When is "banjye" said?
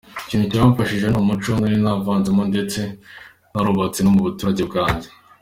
4.73-5.09